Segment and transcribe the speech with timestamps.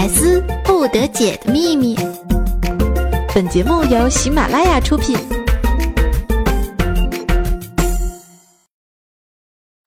[0.00, 1.94] 百思不得解的秘密。
[3.34, 5.14] 本节目由喜马拉雅出品。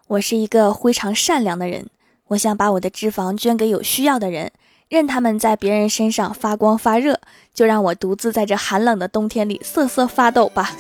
[0.06, 1.88] 我是一个非常善良的人，
[2.28, 4.52] 我想把我的脂肪捐给有需要的人，
[4.88, 7.20] 任他们在别人身上发光发热，
[7.52, 10.74] 就让我独自在这寒冷的冬天里瑟瑟发抖吧。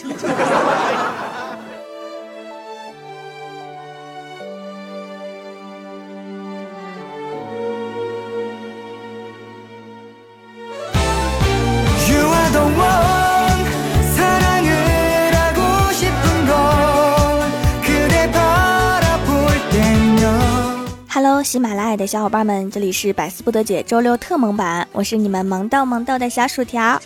[21.43, 26.97] 喜马拉雅的小伙伴们，这里是百思不得解周六特萌版，我是你们萌豆萌豆的小薯条。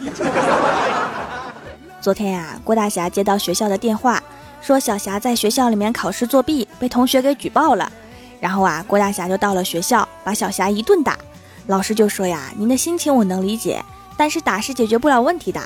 [1.99, 4.21] 昨天呀，郭大侠接到学校的电话，
[4.61, 7.91] 说小霞在学校里面考试作弊，被同学给举报了。
[8.39, 11.17] 然后啊，郭大侠就到了学校，把小霞一顿打。
[11.65, 13.83] 老师就说呀：“您的心情我能理解，
[14.15, 15.59] 但是打是解决不了问题的。”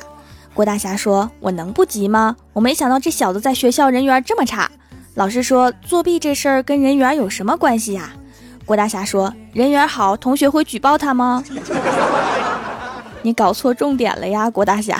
[0.55, 2.37] 郭大侠说：“我能不急吗？
[2.53, 4.71] 我没想到这小子在学校人缘这么差。”
[5.15, 8.11] 老师说：“作弊这事儿跟人缘有什么关系呀？”
[8.71, 11.43] 郭大侠说：“人缘好，同学会举报他吗？”
[13.21, 14.97] 你搞错重点了呀，郭大侠。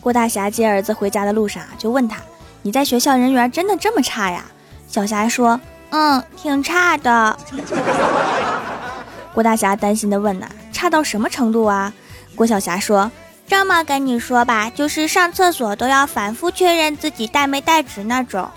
[0.00, 2.16] 郭大侠接儿子回家的路上，就问他
[2.64, 4.42] ：“你在学校人缘真的这么差呀？”
[4.88, 5.60] 小霞说
[5.92, 7.36] ：“嗯，挺差的。”
[9.34, 11.92] 郭大侠担心的问：“呐，差到什么程度啊？”
[12.34, 13.10] 郭晓霞说
[13.46, 18.48] ：“这么跟你说吧，就是上厕所都要反复确认自己带没带纸那种。”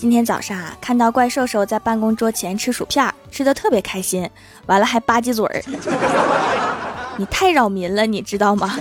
[0.00, 4.28] 今天早上啊，看到怪兽兽在办公桌前吃薯片，吃的特别开心，
[4.66, 5.62] 完了还吧唧嘴儿。
[7.16, 8.78] 你太扰民了，你知道吗？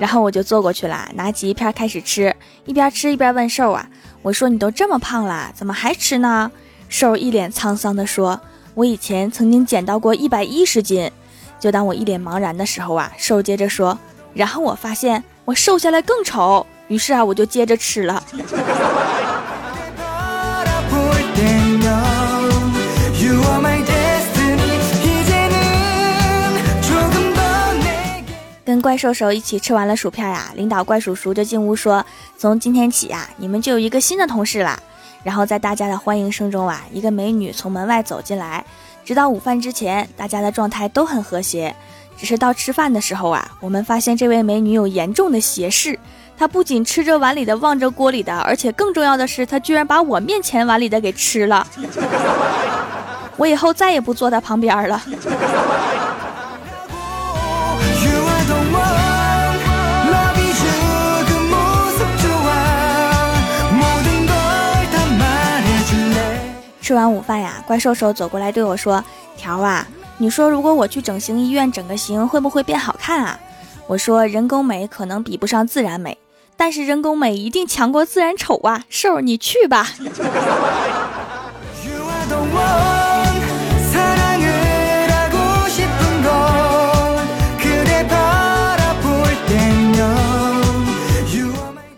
[0.00, 2.34] 然后我就坐过去了，拿起一片开始吃，
[2.64, 3.86] 一边吃一边问瘦啊
[4.22, 6.50] ：“我说你都这么胖了，怎么还吃呢？”
[6.88, 8.40] 瘦一脸沧桑的说
[8.74, 11.12] ：“我以前曾经减到过一百一十斤。”
[11.60, 13.98] 就当我一脸茫然的时候啊，瘦接着说
[14.32, 18.24] ：“然后我发现我瘦下来更丑，于是啊，我就接着吃了。”
[28.80, 32.04] 怪兽手一起吃完了薯片呀，领导怪叔叔就进屋说
[32.38, 34.78] ：“从今天起呀，你们就有一个新的同事啦。”
[35.22, 38.64] 然后在大家的欢迎声中啊，一个美女从门外走进来。
[39.04, 41.74] 直到午饭之前，大家的状态都很和谐，
[42.16, 45.98] 只是到吃饭的时候啊，我们发现这位美女有严重的斜视。
[46.38, 51.66] 她不仅吃着碗里的，望着锅里的，而且更重要的是，她居然把我面前碗里的给吃了。
[53.36, 55.02] 我以后再也不坐她旁边了。
[66.90, 69.00] 吃完午饭呀，怪兽兽走过来对我说
[69.38, 69.86] ：“条啊，
[70.18, 73.38] 你说如果我去整形医院整个形，会不会变好看啊？”
[73.86, 76.18] 我说：“人工美可能比不上自然美，
[76.56, 79.86] 但是人工美一定强过自然丑啊！”兽，你去吧。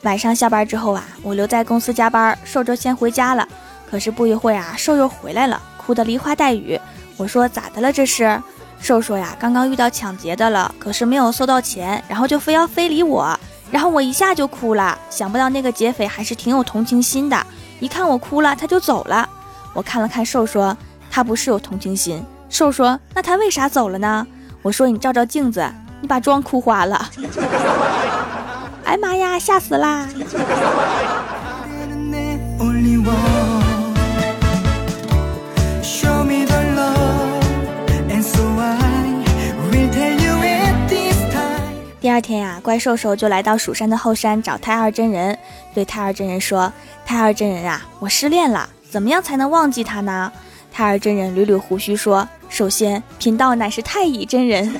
[0.03, 3.49] 晚上下班之后啊，我留在公司加班，瘦就先回家了。
[3.93, 6.81] 可是不一会啊，瘦又回来了，哭得梨花带雨。
[7.19, 7.93] 我说咋的了？
[7.93, 8.41] 这是
[8.81, 13.39] 瘦说呀，刚刚遇到抢劫的了，可是没有搜到钱，然后就非要非礼我，
[13.71, 14.99] 然后我一下就哭了。
[15.11, 17.47] 想不到那个劫匪还是挺有同情心的，
[17.81, 19.29] 一看我哭了，他就走了。
[19.75, 20.75] 我看了看瘦，说
[21.11, 22.25] 他不是有同情心。
[22.49, 24.27] 瘦说那他为啥走了呢？
[24.63, 25.71] 我说你照照镜子，
[26.01, 27.11] 你把妆哭花了。
[28.87, 30.09] 哎妈呀，吓死啦！
[42.03, 45.39] 第二天呀，怪兽兽就来到蜀山的后山找太二真人，
[45.73, 46.73] 对太二真人说
[47.07, 50.33] ：“太二真人啊，我失恋了，怎么样才能忘记他呢？”
[50.73, 54.75] 太二真人捋捋胡须说：“首先，贫道乃是太乙真人，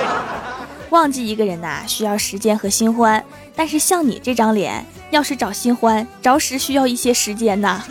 [0.88, 3.22] 忘记一个人呐，需要时间和新欢，
[3.54, 7.84] 但是像你这张脸，要是找新欢，着实需要一些时间呐。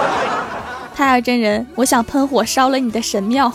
[0.94, 3.50] ”太二真人，我想喷火烧了你的神庙。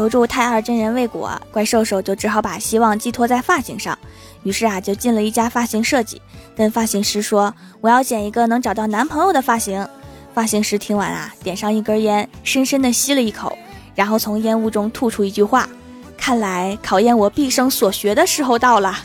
[0.00, 3.98] 求助太二真人未果，怪兽兽就只好把希望寄托在发型上，
[4.44, 6.22] 于是啊，就进了一家发型设计，
[6.56, 9.86] 跟发型师说：“我要剪一个能找到男朋友的发型。”
[10.32, 13.58] 发型师听完啊，点上一根烟，深深的吸了一口，
[13.94, 15.68] 然后从烟雾中吐出一句话
[16.16, 18.96] ：“看来考验我毕生所学的时候到了。”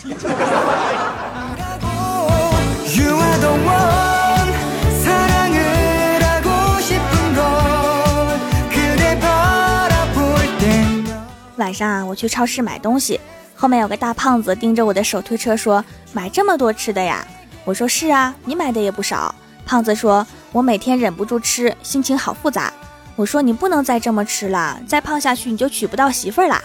[11.75, 13.19] 上啊，我去超市买东西，
[13.53, 15.83] 后面有个大胖子盯着我的手推车说
[16.13, 17.27] ：“买这么多吃的呀？”
[17.65, 19.35] 我说：“是啊，你买的也不少。”
[19.65, 22.71] 胖子说：“我每天忍不住吃，心情好复杂。”
[23.17, 26.61] 我说：“你不能再这么吃了，再胖下去你就娶不到媳妇儿啦。”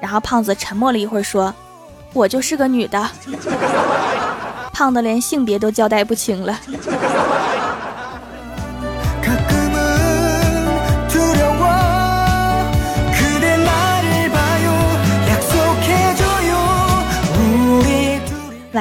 [0.00, 1.54] 然后胖子沉默了一会儿说
[2.12, 3.10] ：“我就是个女的。
[4.72, 6.58] ”胖的连性别都交代不清了。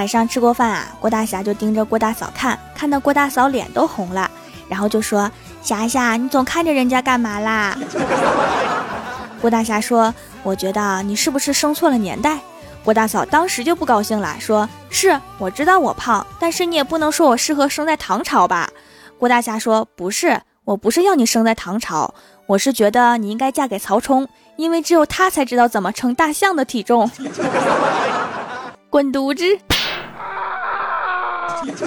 [0.08, 4.32] 晚上吃过饭啊，郭大侠就盯着郭大嫂看，看到郭大嫂脸都红了，
[4.70, 5.30] 然后就说
[5.62, 7.78] ：“霞霞，你总看着人家干嘛啦？”
[9.42, 12.40] 郭大侠说：“我觉得你是不是生错了年代？”
[12.86, 18.70] 郭大嫂当时就不高兴了，说：“是我知道我胖，但是你也不能说我适合生在唐朝吧？”
[19.20, 22.14] 郭大侠说：“不是，我不是要你生在唐朝，
[22.46, 24.26] 我是觉得你应该嫁给曹冲，
[24.56, 27.12] 因为只有他才知道怎么称大象的体重。
[28.90, 29.44] ”滚犊子！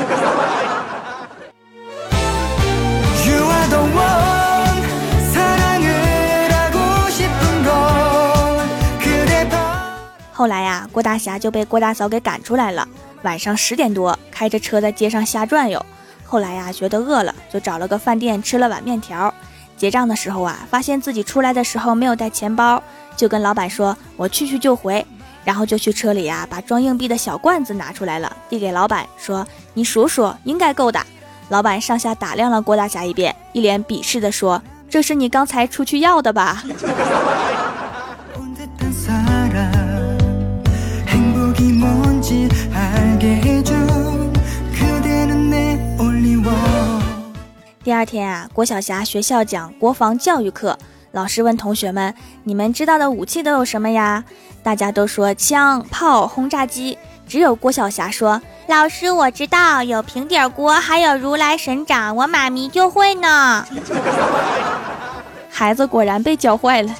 [10.32, 12.88] 后来呀，郭大侠就被郭大嫂给赶出来了。
[13.22, 15.84] 晚上十点多，开着车在街上瞎转悠。
[16.24, 19.32] 后来呀，觉得饿了，就找了个饭店吃了碗面条。
[19.76, 22.82] 结账的时候啊，发现自己出来的时候没有带钱包，
[23.16, 25.06] 就跟老板说：“我去去就回。”
[25.44, 31.00] 然后就去车里呀，把装硬币的小罐子拿出来了，递给老板说：“你数数，应该够的。”
[31.48, 36.62] 老板上下打量了郭大侠一遍，一脸鄙视地说：“这是你刚才出去要的吧？”
[47.82, 50.78] 第二天啊，郭晓霞学校讲国防教育课。
[51.12, 52.14] 老师问同学们
[52.44, 54.24] ：“你们知道的武器都有什么呀？”
[54.62, 56.96] 大家都说枪、炮、轰炸机。
[57.26, 63.66] 只有郭晓霞说：“老师，我知道有平底锅，还有如来神掌，我妈咪就会呢。
[65.50, 66.94] ”孩子果然被教坏了。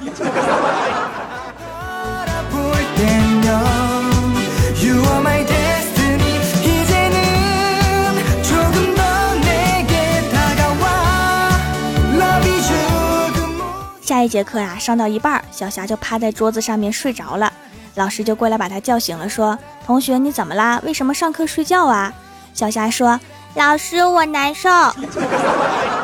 [14.22, 17.52] 一节课呀，上到一半，小霞就趴在桌子上面睡着了。
[17.96, 20.80] 老师就过来把她叫醒了，说：“同学，你怎么啦？
[20.84, 22.12] 为什么上课睡觉啊？”
[22.54, 23.18] 小霞说
[23.54, 24.68] ：“老师，我难受。”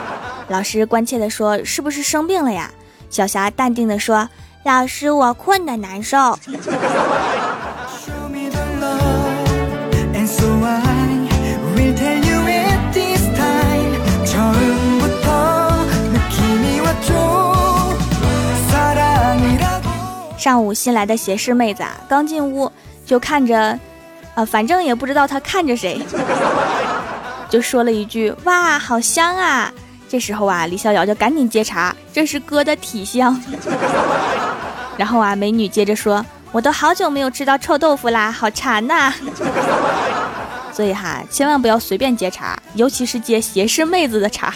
[0.49, 2.71] 老师关切地说：“是不是生病了呀？”
[3.09, 4.29] 小霞淡定地说
[4.65, 6.39] ：“老师，我困得难受。”
[20.47, 22.71] 上午新来的斜视妹子啊，刚进屋
[23.05, 23.77] 就看着，
[24.37, 26.01] 啊，反正也不知道她看着谁，
[27.51, 29.73] 就说了一句：“哇，好香啊！”
[30.09, 33.37] 这时候啊，李逍遥就赶紧接茬：“这是哥的体香。
[34.97, 39.13] ”然后啊，美女接着说：“我都好久没有吃到臭豆腐啦，好馋呐！”
[40.73, 44.55] 所以哈，千万不要随便接茬，尤其是接斜视妹子的茬。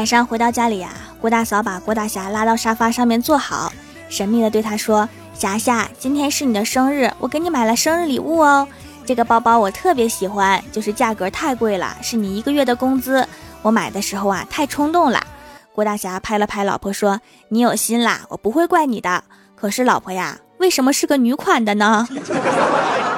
[0.00, 3.70] 晚上回到家里呀，郭大嫂把郭大侠拉到沙发上面坐好，
[4.08, 8.66] 神秘的对他说：“霞霞，今天是你的生日，我给你买了生日礼物哦。
[9.04, 13.28] 这个包包我特别喜欢，就是价格太贵了，是你一个月的工资。
[13.60, 15.22] 我买的时候啊，太冲动了。”
[15.74, 19.22] 郭大侠拍了拍老婆说：“你有心啦，我不会怪你的。
[19.54, 22.08] 可是老婆呀，为什么是个女款的呢？”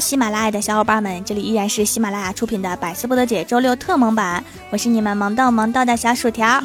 [0.00, 6.62] 喜马拉雅的小伙伴们，这里依然是喜马拉雅出品的《百思不得解》周六特萌版，我是你们萌到萌到的小薯条。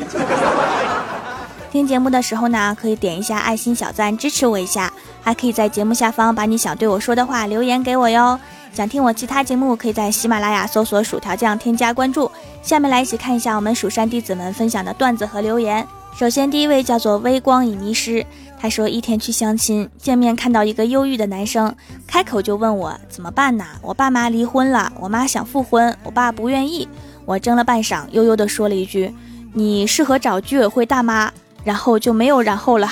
[1.72, 8.40] 听节目的时候呢，可以点一下爱心小赞支持我一下，还可以在节目下方把你想对我说的话留言给我哟。
[8.72, 12.32] 想听我其他节目，可以在喜马拉雅搜索“薯条酱”添加关注。
[12.62, 15.88] 下面来一起看一下我们蜀山弟子们分享的段子和留言。
[16.16, 18.26] 首先，第一位叫做微光已迷失。
[18.64, 21.76] 他说一天去相亲，见面看到一个忧郁的男生，
[22.08, 23.66] 开口就问我怎么办呢？
[23.82, 26.88] 我爸妈离婚了，我妈想复婚，我爸不愿意。
[27.26, 29.14] 我怔了半晌，悠悠地说了一句
[29.52, 31.30] ：“你适合找居委会大妈。”
[31.66, 32.90] 然后就没有然后了。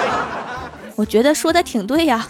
[0.96, 2.28] 我觉得说的挺对呀。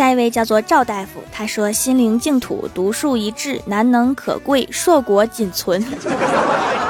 [0.00, 5.84] 下一位叫做赵大夫，他说：“心灵净土，独树一帜，难能可贵，硕果仅存。”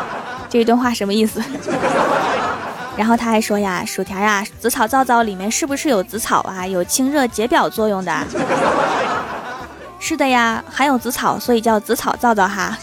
[0.48, 1.42] 这一段话什么意思？
[2.96, 6.64] 然后他还说呀：“薯条呀，紫草皂皂里面是不是有紫草啊？
[6.64, 8.16] 有清热解表作用的。”
[9.98, 12.78] 是的呀，含有紫草，所以叫紫草皂皂哈。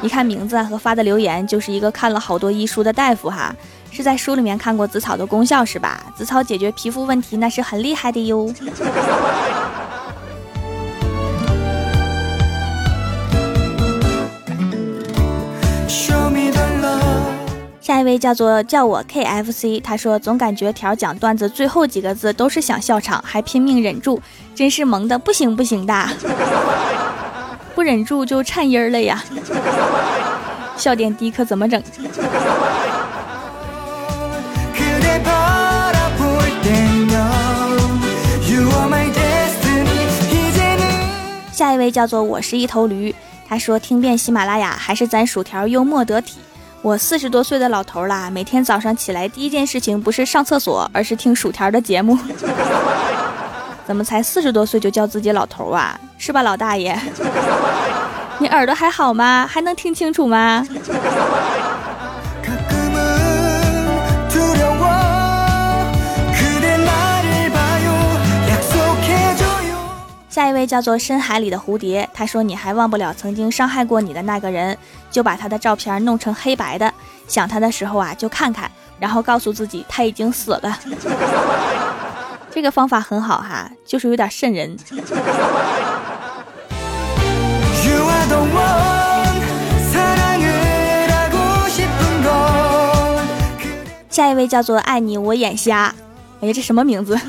[0.00, 3.54] 一看名字和发的留言，就是一个看了好多医书的大夫哈。
[3.92, 6.02] 是在书里面看过紫草的功效是吧？
[6.16, 8.52] 紫草解决皮肤问题那是很厉害的哟。
[17.80, 24.18] 下一位叫做叫我 KFC，他说总感觉条讲段子最后几个字都是想笑场，还拼命忍住，
[24.54, 26.08] 真是萌的不行不行的，
[27.74, 29.22] 不忍住就颤音了呀，
[30.78, 31.82] 笑点低可怎么整？
[41.52, 43.14] 下一位叫做我是一头驴，
[43.48, 46.38] 他说听遍喜马拉雅还是咱薯条幽默得体。
[46.80, 52.18] 我四十多岁的老头啦，每天早上起来第一件事情不是上厕所，而是听薯条的节目。
[53.86, 55.96] 怎么才四十多岁就叫自己老头啊？
[56.18, 56.98] 是吧，老大爷？
[58.38, 59.48] 你耳朵还好吗？
[59.48, 60.66] 还能听清楚吗？
[70.32, 74.74] 下一位叫做深海里的蝴蝶，他说你还忘不了曾经伤害过你的那个人，
[75.10, 76.90] 就把他的照片弄成黑白的，
[77.28, 80.78] 想他的时候啊就看看，然后告诉自己他已经死了。
[82.50, 84.74] 这个方法很好哈，就是有点瘆人。
[94.08, 95.94] 下一位叫做爱你我眼瞎，
[96.40, 97.20] 哎呀这什么名字？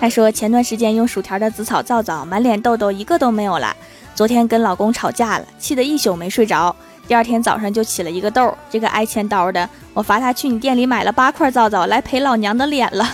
[0.00, 3.76] 他说前段时间用薯条的紫草皂皂，满脸痘痘一个都没有了。
[4.14, 6.74] 昨天跟老公吵架了，气得一宿没睡着。
[7.06, 13.06] 第二天早上就起了一个痘，这个挨千刀的，我罚他去你店里买了八块皂皂来赔老娘的脸了。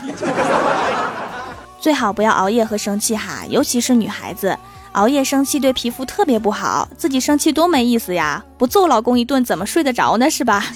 [1.80, 4.56] 最好不要熬夜和生气哈，尤其是女孩子，
[4.92, 10.30] 熬夜生气对皮肤特别不好，自己生气多没意思呀，不揍老公一顿怎么睡得着呢？
[10.30, 10.64] 是吧？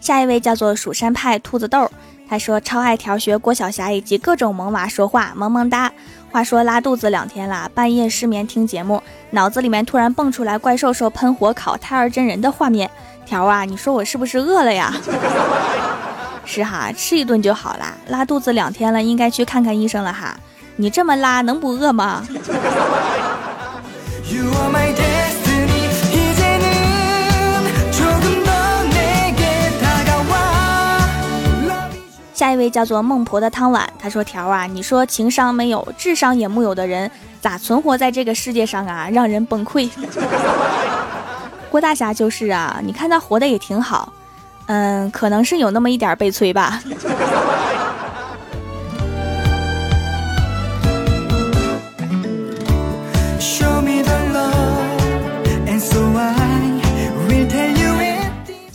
[0.00, 1.90] 下一位叫做蜀山派兔子豆，
[2.26, 5.92] 他说超爱调学郭晓霞以及各种萌娃说话，萌萌哒。
[6.30, 9.02] 话说拉肚子两天了，半夜失眠听节目，
[9.32, 12.90] 脑子里面突然蹦出来怪兽兽喷火烤胎儿真人的画面。
[13.26, 14.94] 条啊，你说我是不是饿了呀？
[16.46, 17.94] 是哈，吃一顿就好啦。
[18.08, 20.34] 拉肚子两天了，应该去看看医生了哈。
[20.76, 22.26] 你这么拉能不饿吗？
[32.34, 37.08] 下一位叫做孟婆的汤碗，他说：“条啊，你说情商没有、智商也木有的人，
[37.40, 39.08] 咋存活在这个世界上啊？
[39.12, 39.88] 让人崩溃。”
[41.70, 44.12] 郭大侠就是啊，你看他活的也挺好，
[44.66, 46.82] 嗯，可能是有那么一点悲催吧。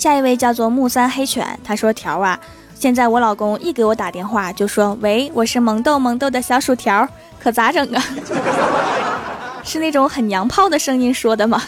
[0.08, 2.40] 下一位叫做木三黑犬，他说：“条啊。”
[2.74, 7.06] 现在我老公一给我打电话就说：“喂，我是萌豆萌豆的小薯条，
[7.38, 8.02] 可咋整啊？”
[9.66, 11.62] 是那种很娘炮的声音说的吗？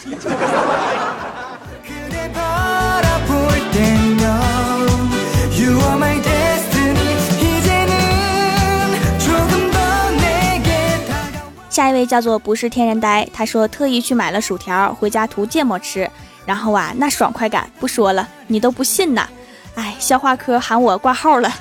[11.68, 16.10] 下一位叫做不是天然呆，他说特意去买了薯条回家涂芥末吃，
[16.46, 19.28] 然后啊，那爽快感不说了，你都不信呐。
[19.76, 21.52] 哎，消化科喊我挂号了，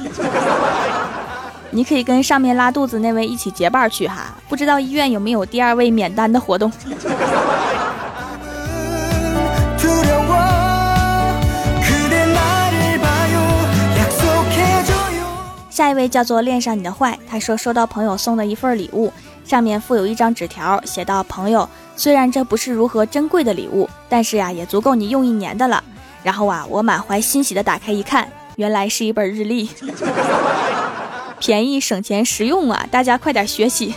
[1.72, 6.72] 你可以跟上面拉肚子那位一起结伴去哈，不知道医院有没有第二位免单的活动。
[15.70, 19.14] 下一位叫做恋上你的坏，他说收到朋友送的一份礼物，
[19.46, 21.70] 上面附有一张纸条，写到朋友。
[22.00, 25.84] 虽然这不是如何珍贵的礼物，但是呀，也足够你用一年的了。
[26.24, 28.26] 然后啊，我满怀欣喜的打开一看，
[28.56, 29.70] 原来是一本日历，
[31.40, 32.88] 便宜、省钱、实用啊！
[32.90, 33.94] 大家快点学习。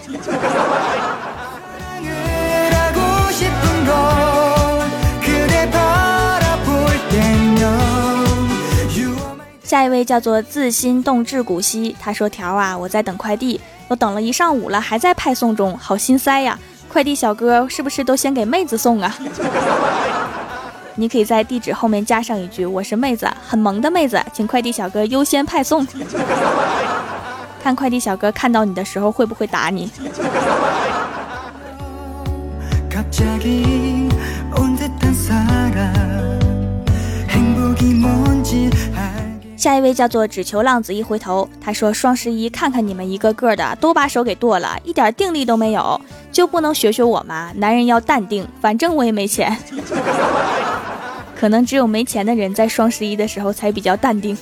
[9.63, 16.59] 下一位叫做自心动至古稀，他说：“条啊，我在等快递，都等了一上午了，还在派送中，好心塞呀！
[16.93, 19.17] 快递小哥是不是都先给妹子送啊？
[20.95, 25.87] 你可以在地址后面加上一句：我是妹子，很萌的妹子，请快递小哥优先派送。
[27.65, 29.91] 看快递小哥看到你的时候会不会打你？”
[39.57, 45.99] 下一位叫做只求浪子一回头，他说：“双十一看看你们一个个的都把手给剁了，一点定力都没有，
[46.33, 47.53] 就不能学学我吗？
[47.57, 49.57] 男人要淡定，反正我也没钱。
[51.39, 54.37] 可能只有没钱的人在双十一的时候才比较淡定。”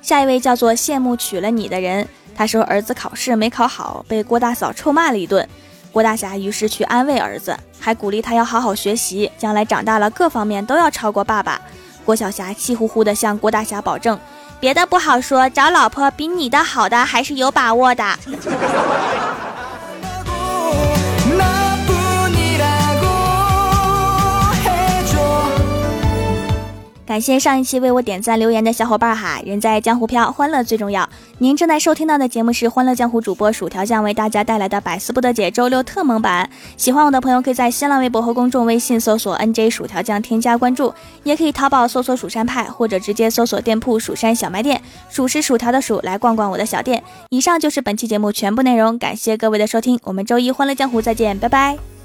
[0.00, 2.08] 下一位叫做羡慕娶了你的人。
[2.34, 5.46] 他说：“儿子考试没考好，被郭大嫂臭骂了一顿。
[5.92, 11.60] 郭大侠于是去安慰儿子，还鼓励他要好好学习，将来长大了各方面都要超过爸爸。”
[12.04, 14.18] 郭晓霞气呼呼地向郭大侠保证
[14.58, 18.04] ：“别的不好说，找老婆比你的好的还是有把握的。
[27.10, 31.10] ”感谢上一期为我点赞留言的小伙伴哈，人在江湖飘，欢乐最重要。
[31.38, 36.48] 您正在收听到的节目是《欢乐江湖》主播薯条酱为大家带来的《百思不得解》周六特蒙版。
[36.76, 47.02] 喜欢我的朋友可以在新浪微博和公众微信搜索 “nj 薯条酱”添加关注，也可以淘宝搜索“蜀山派”或者直接搜索店铺“蜀山小卖店”，薯是薯条的薯，来逛逛我的小店。
[47.30, 51.99] 以上就是本期节目全部内容，感谢各位的收听，我们周一《欢乐江湖》再见，拜拜。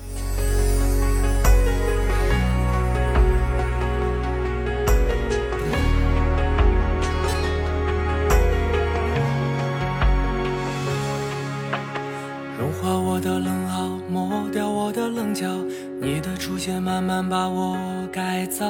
[17.16, 17.78] 慢把我
[18.12, 18.66] 改造，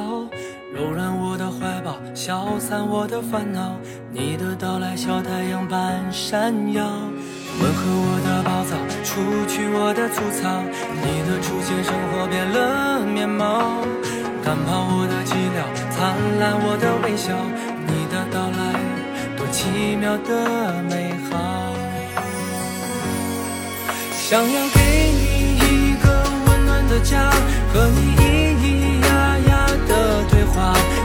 [0.72, 3.76] 柔软我的怀抱，消散我的烦恼。
[4.12, 10.62] 你的到来像太阳般闪耀，温和我的暴躁，除去我的粗糙。
[11.02, 13.82] 你的出现，生活变了面貌，
[14.44, 17.34] 赶跑我的寂寥，灿烂我的微笑。
[17.88, 18.78] 你的到来，
[19.36, 21.74] 多奇妙的美好，
[24.14, 24.78] 想要给
[25.18, 26.06] 你一个
[26.46, 27.34] 温暖的家。
[27.76, 28.25] 和你一，